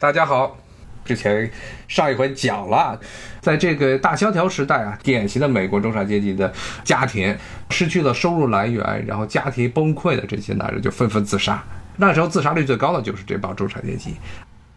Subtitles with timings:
[0.00, 0.56] 大家好，
[1.04, 1.50] 之前
[1.86, 2.98] 上一回讲了，
[3.42, 6.50] 在这个大萧条时代啊，典型的美国中产阶级的
[6.82, 7.36] 家庭
[7.68, 11.62] 失去了收入来源，然后家庭崩溃的这些男人就纷纷自杀。
[11.98, 14.14] 那时候自杀率最高的就是这帮中产阶级。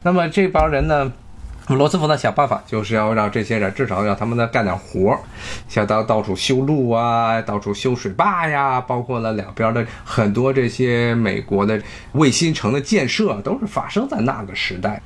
[0.01, 1.09] 那么这帮人呢，
[1.69, 5.19] 罗斯福呢想办法就是要让这些人至少让他们呢干点活儿，
[5.69, 11.81] 像到到处修路啊，到处修水坝呀，包括了两边的很多这些美国的
[12.11, 15.01] 卫星城的建设，都是发生在那个时代。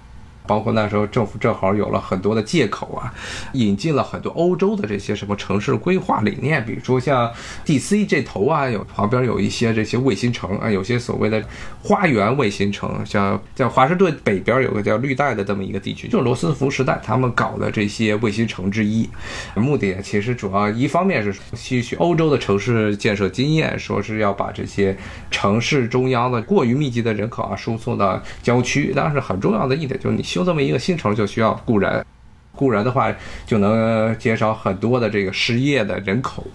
[0.48, 3.14] 包括那时候政府正好有了很多的借口啊，
[3.54, 7.30] 引进了很多欧洲的这些什么城市规划理念，比如说像
[7.66, 8.06] D.C.
[8.06, 11.44] 这头啊，有旁边有一些这些卫星城啊，有些所谓的
[11.84, 19.10] 花园卫星城，像在华盛顿北边有个叫绿带的这么一个地区，就是罗斯福时代他们搞的这些卫星城之一。
[19.56, 24.96] 目的其实主要一方面是吸取欧洲的城市建设经验，说是要把这些
[25.30, 30.24] 城市中央的过于密集的人口啊输送到郊区，但是很重要的一点就是你。
[30.38, 32.06] 修这么一个新城就需要雇人，
[32.52, 33.12] 雇人的话
[33.48, 36.46] 就能减少很多的这个失业的人口。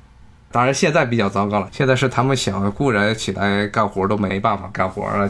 [0.53, 5.29] 当然现在比较糟糕了，现在是他们想雇人起来干活都没办法干活了。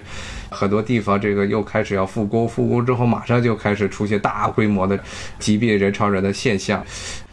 [0.51, 4.99] 很多地方这个又开始要复工，复工之后马上就开始出现大规模的
[5.39, 6.85] 疾病、人潮人的现象。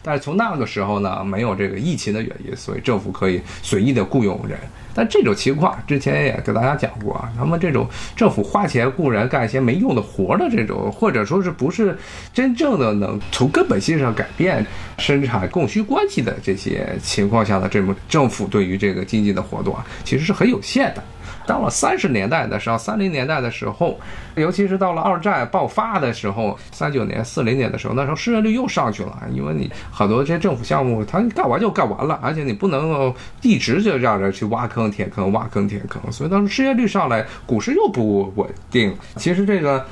[0.02, 4.58] 但是从那个时候呢，没有这个疫情的原因，所以政府可以随意的雇佣人。
[5.00, 11.96] 但这种情况之前也给大家讲过啊，那么这种政府花钱雇人干一些没用的活的这种，或者说是不是
[12.34, 14.66] 真正的能从根本性上改变
[14.98, 21.02] 生产供需关系的这些情况下的这种政府对于这个经济的活动啊，其实是很有限的。
[21.50, 23.98] 到了三十年代的时候，三零年代的时候，
[24.36, 33.12] 尤其是到了二战爆发的时候，三九年、四零年的时候，那时候失业率又上去了，因为你很多这些政府项目，它干完就干完了，而且你不能够
[33.42, 38.96] 一直就让人去挖坑填坑、挖坑填坑，所以当时失业率上来，股市又不稳定。
[39.16, 39.84] 其实这个。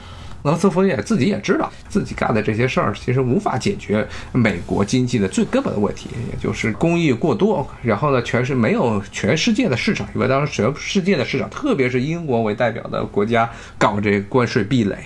[0.43, 7.67] 罗斯福也自己也知道，自己干的这些事儿其实无法解决美国经济的最根本的问题，也就是工艺过多。
[7.83, 14.97] 然后呢，全是没有全世界的市场，因为当时全世界的市场，特别是英国为代表的国家搞这个关税壁垒，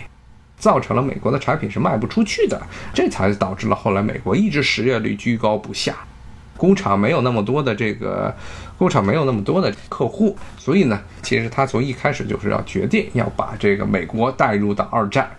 [0.59, 2.61] 造成了美国的产品是卖不出去的，
[2.93, 5.95] 这才导致了后来美国一直失业率居高不下。
[6.55, 8.33] 工厂没有那么多的这个，
[8.82, 15.31] 工厂没有那么多的客户，所以呢，其实他从一开始就是要决定要把这个美国带入到二战。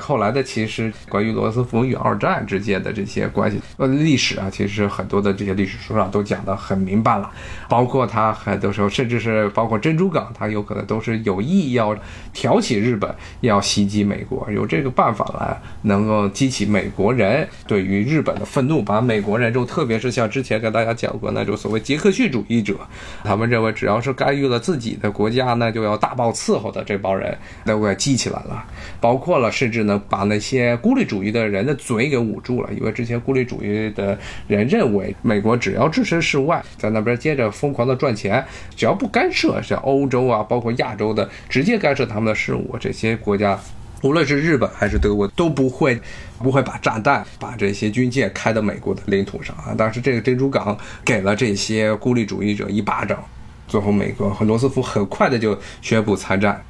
[0.00, 7.30] 后来的其实关于罗斯福与二战之间的这些关系呃历史啊，其实很多的这些历史书上都讲得很明白了，
[7.68, 11.94] 包括他很多时候甚至是包括珍珠港，他有可能都是有意要
[12.32, 22.74] 挑起日本要袭击美国，有这个办法来能够激起美国人对于日本的愤怒，把美国人就特别是像之前跟大家讲过那种所谓杰克逊主义者，
[23.22, 27.36] 他们认为只要是干预了自己的国家，那就要大爆伺候的这帮人
[27.66, 28.64] 都给激起来了，
[28.98, 29.89] 包括了甚至呢。
[29.98, 38.44] 把那些孤立主义的人的嘴给捂住了，因为之前孤立主义的人认为，美国只要置身事外，在那边接着疯狂的赚钱，
[38.76, 43.58] 只要不干涉像欧洲啊，包括亚洲的直接干涉他们的事务，这些国家，
[44.02, 46.00] 无论是日本还是德国，都不会
[46.38, 49.74] 不会把炸弹、把这些军舰开到美国的领土上啊。
[49.76, 53.22] 但是这个珍珠港给了这些孤立主义者一巴掌，
[53.68, 56.62] 最后美国和罗斯福很快的就宣布参战。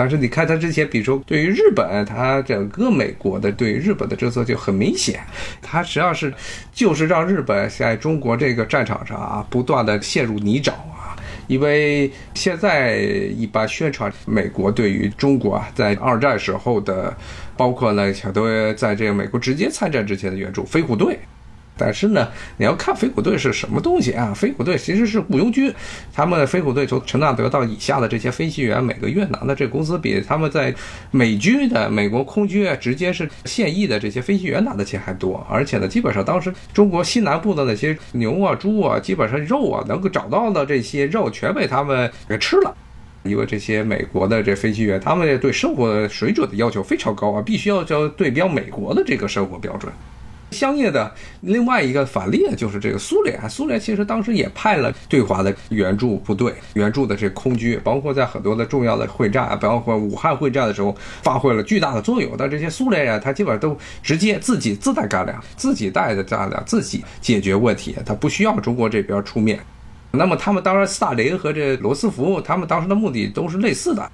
[0.00, 5.20] 但是你看他之前，比如说对于日本，他整个美国的对日本的政策就很明显，
[5.60, 6.32] 他实际上是
[6.72, 11.14] 就是让日本在中国这个战场上啊不断的陷入泥沼啊，
[11.48, 17.14] 因为现在一般宣传美国对于中国啊在二战时候的，
[17.54, 21.18] 包括呢很多在这个美国直接参战之前的援助飞虎队。
[21.76, 24.34] 但是呢，你要看飞虎队是什么东西啊？
[24.34, 25.72] 飞虎队其实是雇佣军，
[26.12, 30.74] 他们飞虎队从陈纳德到以下的这些飞行员，每个月拿的这工资比他们在
[31.10, 35.42] 美军的美国空军啊直接是现役的这些飞行员拿的钱还多。
[35.48, 42.76] 而且呢，基本上当时中国西南部的那些牛啊、猪啊，基本上肉啊能够找到的这些肉全被他们给吃了，
[43.22, 49.90] 因为这些美国的这飞行员，他们对生活水准的要求非常高啊，必须要叫对标美国的这个生活标准。
[50.50, 51.12] 相应的
[51.42, 62.32] 另外一个反例就是这个苏联，苏联其实当时也派了对华的援助部队、援助的这空军，包括在很多的重要的会战，包括武汉会战的时候，发挥了巨大的作用。
[62.36, 69.60] 但这些苏联人他基本上都直接自己自带干粮，自己带的干粮，自己解决问题，他不需要中国这边出面。
[70.12, 74.10] 那么他们当然，斯大林和这罗斯福他们当时的目的都是类似的。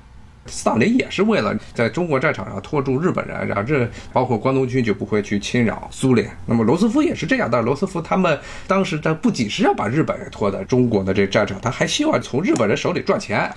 [0.47, 6.31] 斯大林也是为了在中国战场上拖住日本人，然后这包括关东军就不会去侵扰苏联。
[6.47, 13.51] 那么罗斯福也是这样，但是罗斯福他们当时他不仅是要把日本人拖在中国的这战场，他还希望从日本人手里赚钱。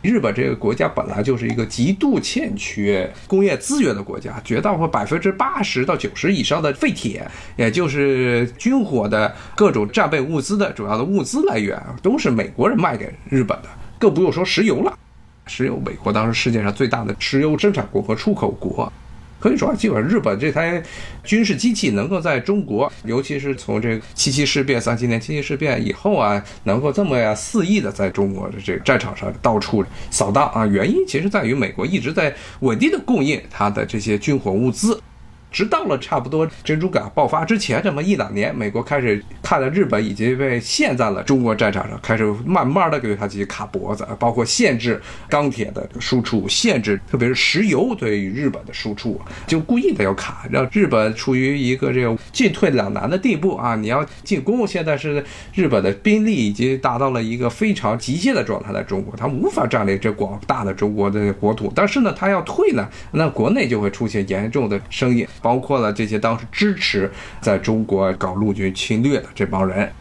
[0.00, 7.24] 日本这个国家本来就是一个极度欠缺工业资源的国家，绝大部分百分之八十到九十以上的废铁，
[7.54, 14.98] 也就是军火的各种战备物资的主要的物资来源，都是美国人卖给日本的，更不用说石油了。
[15.46, 18.92] 石油，美国当时世界上最大的石油生产国和出口国。
[19.40, 20.80] 可以说，基本上日本这台
[21.24, 35.02] 军事机器能够在中国，尤其是从这个七七事变、三七年七七事变以后啊，能够这么呀肆意的在中国的这个战场上到处扫荡啊，原因其实在于美国一直在稳定的供应它的这些军火物资。
[35.52, 53.76] 直到了差不多珍珠港爆发之前这么一两年，美国开始看到日本已经被陷在了中国战场上，开始慢慢的给他自己卡脖子，包括限制钢铁的输出，限制特别是石油对于日本的输出，就故意的要卡，让日本处于一个这个进退两难的地步啊！
[53.76, 55.22] 你要进攻，现在是
[55.52, 65.26] 日本的兵力已经达到了一个非常极限的状态，在中国，他无法占领这广大的中国的国土，但是呢，他要退呢，那国内就会出现严重的声音。
[65.42, 67.10] 包括了这些当时支持
[67.40, 69.92] 在中国搞陆军侵略的这帮人，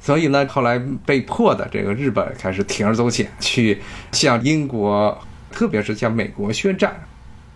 [0.00, 3.80] 所以呢，后来被迫的这个日本开始铤而走险，去
[4.12, 5.16] 向英国，
[5.52, 6.98] 特别是向美国宣战。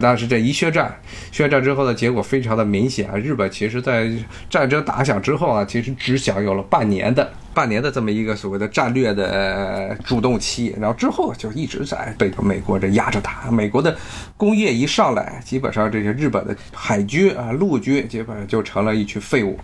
[0.01, 0.99] 但是这一宣战，
[1.31, 3.17] 宣战之后的结果非常的明显啊！
[3.17, 4.11] 日本其实在
[4.49, 13.51] 战争打响之后啊，其实只享有了半年的半年的这么一个所谓的战略的主动期，然后之后就一直在被美国这压着打。
[13.51, 13.95] 美国的
[14.37, 19.59] 工业一上来，基本上这些日本的海军啊、陆军基本上就成了一群废物。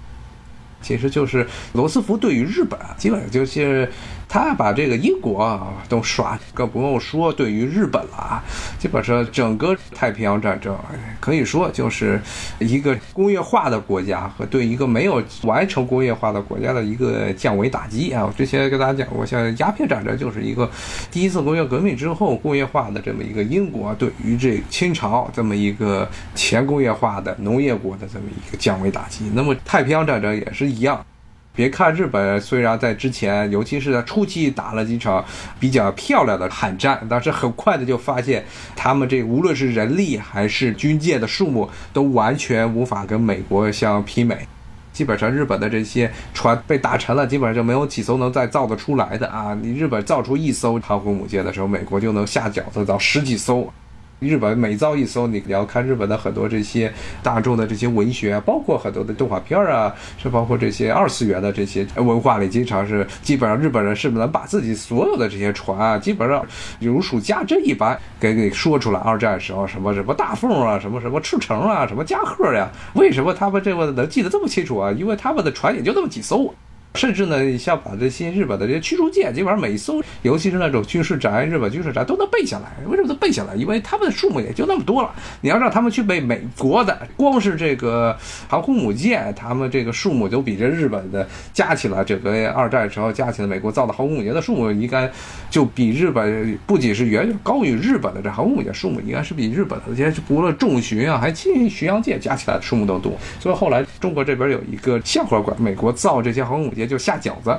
[0.83, 3.91] 其实就是罗斯福对于日本，基本上就是
[4.29, 8.45] 他把这个英国啊都耍，更不用说对于日本了啊。
[8.79, 10.77] 基本上整个太平洋战争
[11.19, 12.21] 可以说就是
[12.59, 18.25] 一个工业化的国家和对一个没有完成工业化的国家的一个降维打击啊。
[18.27, 20.71] 我之前跟大家讲过，像鸦片战争就是一个
[21.11, 29.31] 第一次工业革命之后工业化的这么一个英国对于这清朝这么一个前工业化的农业国的这么一个降维打击。
[29.35, 30.67] 那么太平洋战争也是。
[30.67, 31.07] 一样，
[31.57, 35.25] 别看日本虽然在之前，尤其是在初期打了几场
[35.59, 38.45] 比较漂亮的海战，但是很快的就发现，
[38.77, 44.47] 他们这无论是人力还是军舰的数目，都完全无法跟美国相媲美。
[44.93, 49.55] 基本上日本的这些船被打沉了，基本上就没有几艘能再造得出来的啊！
[49.61, 53.71] 你日本造出一艘航空母舰的时候，美国就能下饺子造十几艘。
[54.19, 56.91] 日本每造一艘，你要看日本的很多这些
[57.23, 66.45] 大众的这些文学，包括很多的动画片啊，是包括这些二次元的这些文化里，经常是基本上日本人是能把自己所有的这些船啊，基本上
[66.81, 69.01] 如数家珍一般给给说出来。
[69.01, 74.91] 二战时候什么什么大凤啊，什么什么赤城啊，什么加贺呀，为什么他们这个能记得这么清楚啊？
[74.93, 76.55] 因为他们的船也就那么几艘。
[76.97, 82.73] 甚至呢，像把这些日本的这些驱逐舰，基本上每一艘，尤其是那种军事宅、日本军事宅，都能背下来。
[82.89, 83.55] 为什么能背下来？
[83.55, 85.15] 因为他们的数目也就那么多了。
[85.43, 88.17] 你要让他们去背美国的，光是这个
[88.49, 95.11] 航空母舰，他们这个数目就比这日本的加起来，整个二战时候加起来，美国造的航空母舰的数目应该
[95.51, 103.13] 就比日本不仅是远远高于日本的这航空母舰数目，应该是比日本的这些无论重巡啊，还轻巡洋舰加起来的数目都多。
[103.39, 106.86] 所以后来中国这边有一个笑话馆，美国造这些航空母舰。
[106.87, 107.59] 就下饺子。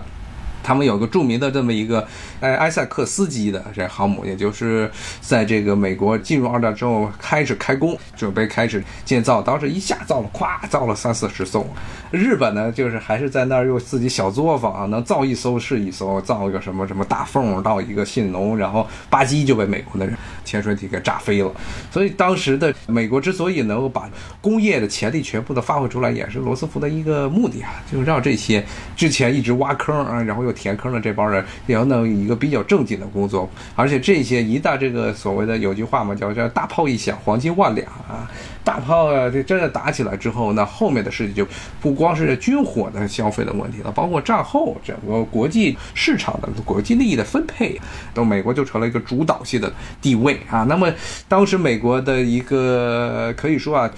[0.63, 2.05] 他们有个著名的这么一个，
[2.41, 4.91] 哎，埃塞克斯级的这航母，也就是
[5.21, 9.41] 在这个美国进入二战之后开始开工，准备开始建造。
[9.41, 11.65] 当时一下造了，咵，造了三四十艘。
[12.11, 21.51] 日本呢，就是还是在那儿用自己小作坊啊，能造一艘是一艘，造一个什么什么大缝到一个信浓，然后吧唧就被美国的人潜水艇给炸飞了。
[21.91, 28.63] 所以当时的美国之所以能够把工业的潜力全部都发挥出来，也是罗斯福的一个目的啊，就让这些
[28.95, 38.29] 之前一直挖坑啊，然后又填坑的这帮人也要弄一个比较正经的工作，而且这些一旦这个所谓的有句话嘛，叫叫大炮一响，黄金万两啊，
[38.63, 41.45] 大炮啊，这真的打起来之后，那后面的事情就
[41.81, 47.79] 不光是军火的消费的问题了，包括战后整个国际市场的国际利益的分配，
[48.13, 50.63] 都美国就成了一个主导性的地位啊。
[50.63, 50.91] 那么
[51.27, 53.89] 当时美国的一个可以说啊，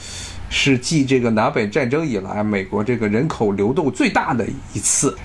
[0.49, 5.17] 是继这个南北战争以来，美国这个人口流动最大的一次。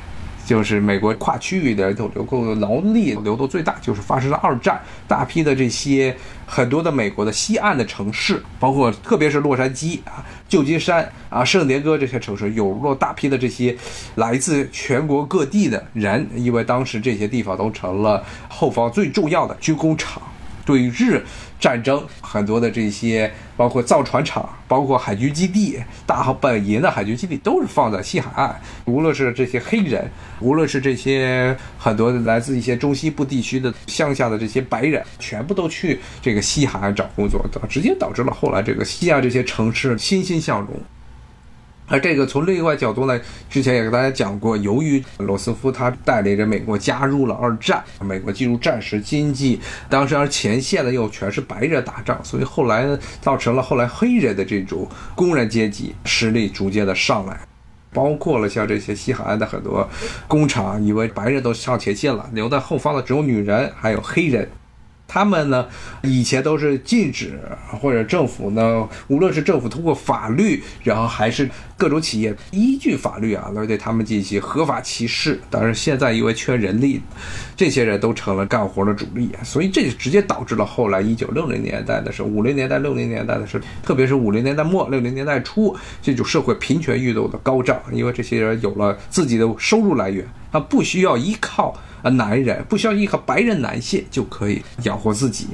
[0.47, 4.79] 就是美国跨区域的人口流动劳力流动最大，就是发生了二战，
[5.09, 13.75] 大批的这些很多的美国的西岸的城市，包括特别是洛杉矶啊、旧金山啊、圣迭戈这些城市，涌入了大批的这些
[14.17, 20.21] 来自全国各地的人，因为当时这些地方都成了后方最重要的军工厂。
[20.65, 21.23] 对日
[21.61, 28.61] 战争很多的这些，包括造船厂，包括海军基地，大本营的海军基地都是放在西海岸。
[28.85, 40.71] 无论是这些黑人，无论是这些很多来自一些中西部地区的乡下的这些白人，全部都去这个西海岸找工作，直接导致了后来这个西亚这些城市欣欣向荣。
[41.87, 49.61] 而这个从另外角度呢，之前也跟大家讲过，由于罗斯福他带领着美国加入了二战，美国进入战时经济，
[49.91, 57.39] 当时而前线呢又全是白人打仗，所以后来呢造成了后来黑人的这种工人阶级实力逐渐的上来，
[57.93, 59.87] 包括了像这些西海岸的很多
[60.27, 64.49] 工厂，以为白人都上前线了，留在后方的只有女人还有黑人。
[65.07, 65.67] 他们呢，
[66.03, 67.39] 以前都是禁止，
[67.81, 75.41] 或者政府呢，无论是政府通过法律，然后还是各种企业依据法律啊，来对他们进行合法歧视。
[75.51, 77.01] 但是现在因为缺人力，
[77.57, 91.75] 这些人都成了干活的主力，所以这就直接导致了后来一九六零年代的时候，五零年代、六零年代的时候，特别是五零年代末、六零年代初，这种社会平权运动的高涨，因为这些人有了自己的收入来源，他不需要依靠。
[92.03, 95.47] 啊，男人不需要依靠白人男性就可以养活自己，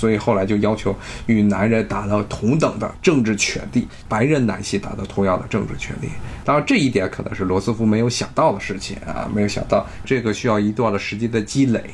[0.00, 6.08] 所以后来就要求与男人达到同等的政治权利，白人男性达到同样的政治权利。
[6.42, 11.84] 当然，这一点可能是罗斯福没有想到的事情啊，没有想到这个需要一段的时间的积累。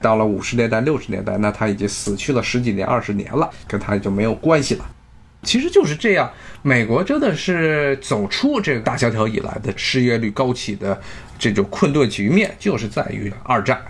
[0.00, 4.84] 到了五十年代、六十年代，那他已经死去了十几年、二十年了，跟他就没有关系了。
[5.44, 6.28] 其实就是这样，
[6.62, 11.00] 美国真的是走出这个大萧条以来的失业率高企的
[11.38, 13.80] 这种困顿局面，就是在于二战。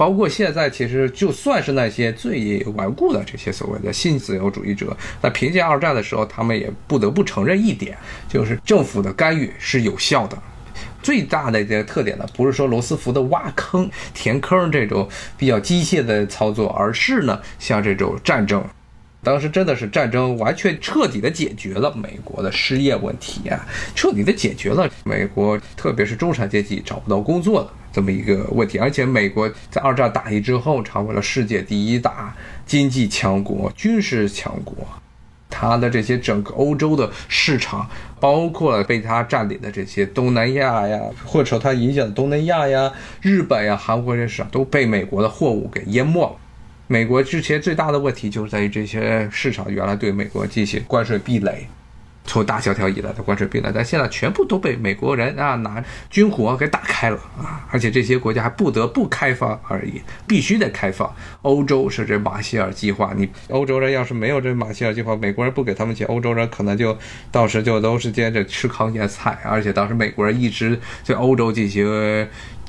[0.00, 10.38] 包括现在，其实就算是那些最顽固的这些所谓的新自由主义者，在评价二战的时候，他们也不得不承认一点，就是政府的干预是有效的。
[11.02, 18.64] 最大的一个特点呢，不是说罗斯福的挖坑填坑这种比较机械的操作，而是呢，像这种战争。
[19.22, 28.78] 当时真的是战争完全彻底的解决了美国的失业问题啊，彻底的解决了美国特别是中产阶级找不到工作的这么一个问题。
[28.78, 32.34] 而且美国在二战打赢之后，成为了世界第一大
[32.66, 34.76] 经济强国、军事强国。
[35.52, 37.86] 它的这些整个欧洲的市场，
[38.20, 46.36] 包括被它占领的这些东南亚呀，或者受它影响的东南亚呀、日本呀、韩国这些市场，都被美国的货物给淹没了。
[46.86, 51.66] 美国之前最大的问题就是在于这些市场原来对美国进行关税壁垒，
[52.24, 57.66] 从大萧条以来的关税壁垒，但现在全部都被美国人啊拿军火给打开了啊！
[57.70, 61.12] 而且这些国家还不得不开放而已，必须得开放。
[61.42, 66.96] 欧洲是这马歇尔计划，你欧洲人要是没有这马歇尔计划，美国人不给他们钱，欧洲人可能就
[67.32, 69.38] 到时就都是接着吃糠咽菜。
[69.44, 72.28] 而且当时美国人一直对欧洲进行。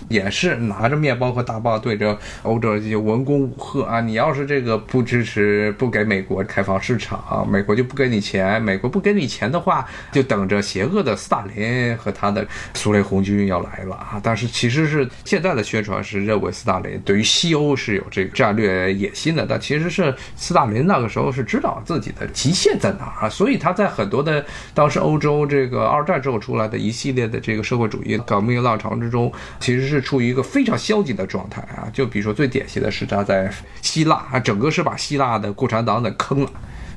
[0.09, 4.01] 也是拿着面包和大棒对着欧洲这些文攻武赫啊！
[4.01, 8.59] 你要是这个不支持、不给美国开放市场，美国就不给你钱。
[8.59, 14.19] 美国不给你钱的话，就等着邪恶的斯大林和他的苏联红军要来了啊！
[14.23, 24.43] 但是其实是现在的宣传是认为斯大林对于西欧是有这个战略野心的，但其实是斯大林那个时候是知道自己的极限在哪儿啊，所以他在很多的
[24.73, 29.91] 当时欧洲这个二战之后出来的一系列的这个社会主义革命浪潮之中，其实。
[29.91, 31.83] 是处于一个非常消极的状态啊！
[31.91, 36.51] 就比如说最典型的是他在希腊啊，整个是把希腊的共产党给坑了，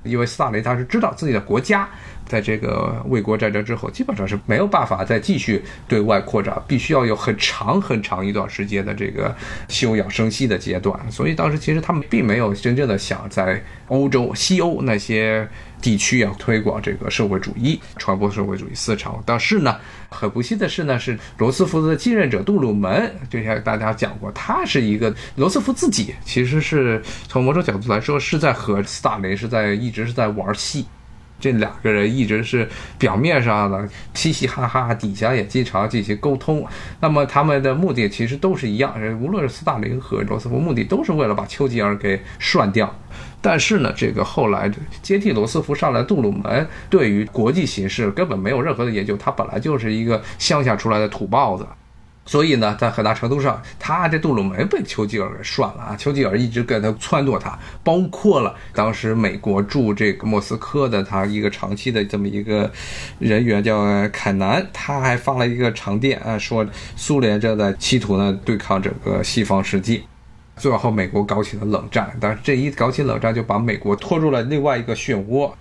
[0.04, 1.88] 因为斯大林他是知道自己的国家
[2.26, 9.34] 在这个卫国战争之后基本上是没有办法再继续对外扩张，必须要有很长很长一段时间的这个
[9.68, 15.48] 休养生息的阶段，所以当时其实他们并没有真正的想在欧洲西欧那些。
[15.84, 19.22] 地区要，推广这个社会主义，传播社会主义思潮。
[19.26, 19.76] 但是呢，
[20.08, 30.86] 很不幸的是呢，是罗斯福的继任者杜鲁门，就像大家讲过，他是一个罗斯福自己，其实是从某种角度来说，是在和斯大林是在一直是在玩戏。
[31.44, 32.66] 这两个人一直是
[32.98, 36.66] 表面上的嘻嘻哈哈，底下也经常进行沟通。
[37.00, 42.90] 那么他们的目的其实都是一样，无论是斯大林和罗斯福，目的都是为了把丘吉尔给涮掉。
[43.42, 44.72] 但是呢，这个后来
[45.02, 51.66] 接替罗斯福上来，杜鲁门对于国际形势根本没有任何的研究，他本来就是一个乡下出来的土包子，
[52.26, 55.96] 所以呢，在很大程度上，他这杜鲁门被丘吉尔给涮了啊！
[55.96, 62.70] 丘吉尔一直跟他撺掇他，包括了当时美国驻这个莫斯科的他一个长期的这么一个
[63.18, 66.66] 人员叫凯南，他还发了一个长电啊，说
[66.96, 70.00] 苏联正在企图呢对抗整个西方世界。
[70.56, 75.52] 最后，美国搞起了冷战，但是这一搞起冷战，就把美国拖入了另外一个漩涡。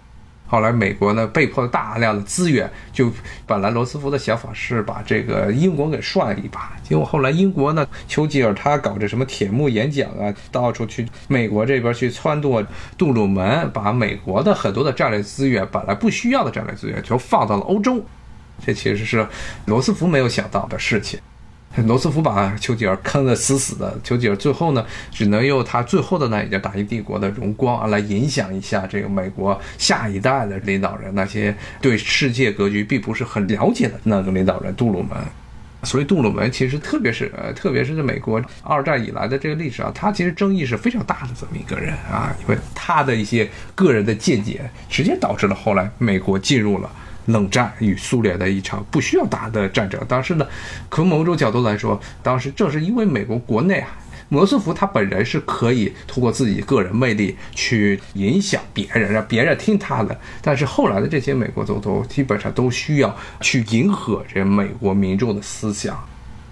[0.53, 3.11] 后来美国呢被迫大量的资源，就
[3.47, 12.63] 本来罗斯福的想法是把这个英国给涮一把，结果后来英国呢，丘吉尔他搞这什么铁幕演讲啊，到处去美国这边去撺掇
[12.95, 18.05] 杜鲁门，把美国的很多的战略资源本来不需要的战略资源，就放到了欧洲，
[18.63, 19.27] 这其实是
[19.65, 21.19] 罗斯福没有想到的事情。
[21.87, 35.17] 罗斯福把丘吉尔坑得死死的，丘吉尔最后呢，只能用他最后的那一点大英帝国的荣光啊，来影响一下这个美国下一代的领导人，那些对世界格局并不是很了解的那个领导人杜鲁门。
[35.81, 46.89] 所以杜鲁门其实特别是呃，特别是在美国二战以来的这个历史上，他其实争议是非常大的这么一个人啊，因为他的一些个人的见解，直接导致了后来美国进入了。
[47.25, 49.99] 冷战与苏联的一场不需要打的战争。
[50.07, 50.45] 当时呢，
[50.91, 53.89] 从某种角度来说，当时正是因为美国国内啊，
[54.29, 60.19] 罗斯福他本人是可以通过自己个人魅力去影响别人，让别人听他的。
[60.41, 65.97] 但是后来的这些美国总统基本上都需要去迎合这美国民众的思想。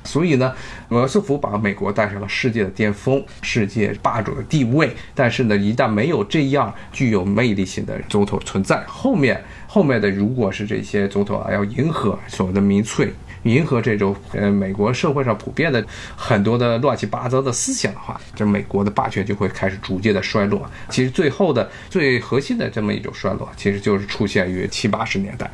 [0.04, 0.54] 所以呢，
[0.90, 4.92] 罗斯福把美国带上了世界的巅峰，世界霸主的地位。
[5.14, 15.84] 但是呢，一旦没有这样具有魅力性的总统存在，后面后面的如果是这些总统啊，要迎合所谓的民粹，迎合这种呃美国社会上普遍的
[16.16, 20.70] 很多的乱七八糟的思想的话，这美国的霸权就会开始逐渐的衰落。
[20.90, 25.50] 其实最后的最核心的这么一种衰落，其实就是出现于七八十年代。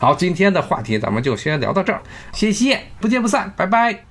[0.00, 2.00] 好，今天的话题咱们就先聊到这儿，
[2.32, 4.09] 谢谢，不见不散，拜拜。